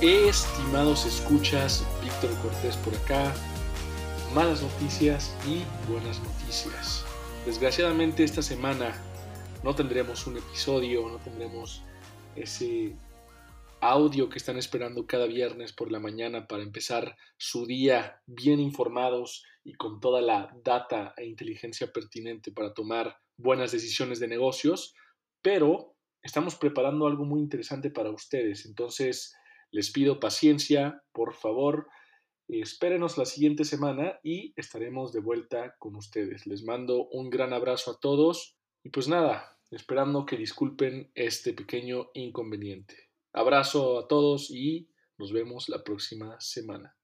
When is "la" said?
15.90-15.98, 20.20-20.56, 33.18-33.26, 45.68-45.84